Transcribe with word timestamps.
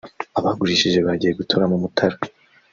abagurishije 0.39 0.99
bagiye 1.07 1.31
gutura 1.39 1.63
mu 1.71 1.77
Mutara 1.83 2.17